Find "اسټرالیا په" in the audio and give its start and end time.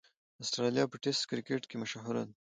0.43-0.97